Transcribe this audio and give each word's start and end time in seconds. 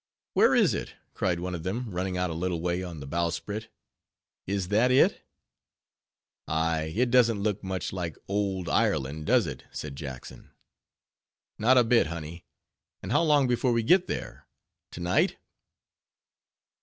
"Where 0.33 0.55
is 0.55 0.73
it?" 0.73 0.95
cried 1.13 1.39
one 1.39 1.53
of 1.53 1.61
them, 1.61 1.91
running 1.91 2.17
out 2.17 2.31
a 2.31 2.33
little 2.33 2.59
way 2.59 2.81
on 2.81 3.01
the 3.01 3.05
bowsprit. 3.05 3.67
"Is 4.47 4.69
that 4.69 4.89
it?" 4.89 5.21
"Aye, 6.47 6.91
it 6.95 7.11
doesn't 7.11 7.43
look 7.43 7.63
much 7.63 7.93
like 7.93 8.17
ould 8.27 8.67
Ireland, 8.67 9.27
does 9.27 9.45
it?" 9.45 9.65
said 9.71 9.95
Jackson. 9.95 10.49
"Not 11.59 11.77
a 11.77 11.83
bit, 11.83 12.07
honey:—and 12.07 13.11
how 13.11 13.21
long 13.21 13.45
before 13.47 13.73
we 13.73 13.83
get 13.83 14.07
there? 14.07 14.47
to 14.93 14.99
night?" 15.01 15.37